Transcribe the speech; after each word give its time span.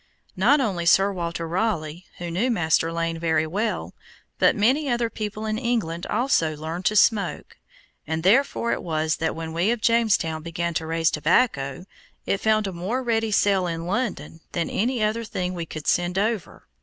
Not 0.35 0.59
only 0.59 0.87
Sir 0.87 1.13
Walter 1.13 1.47
Raleigh, 1.47 2.05
who 2.17 2.31
knew 2.31 2.49
Master 2.49 2.91
Lane 2.91 3.19
very 3.19 3.45
well, 3.45 3.93
but 4.39 4.55
many 4.55 4.89
other 4.89 5.11
people 5.11 5.45
in 5.45 5.59
England 5.59 6.07
also 6.07 6.57
learned 6.57 6.85
to 6.85 6.95
smoke, 6.95 7.57
and 8.07 8.23
therefore 8.23 8.71
it 8.71 8.81
was 8.81 9.17
that 9.17 9.35
when 9.35 9.53
we 9.53 9.69
of 9.69 9.79
Jamestown 9.79 10.41
began 10.41 10.73
to 10.73 10.87
raise 10.87 11.11
tobacco, 11.11 11.85
it 12.25 12.39
found 12.41 12.65
a 12.65 12.73
more 12.73 13.03
ready 13.03 13.29
sale 13.29 13.67
in 13.67 13.85
London 13.85 14.39
than 14.53 14.71
any 14.71 15.03
other 15.03 15.23
thing 15.23 15.53
we 15.53 15.67
could 15.67 15.85
send 15.85 16.17
over. 16.17 16.65